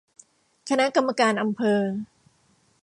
[0.69, 1.79] คณะกรรมการอำเภอ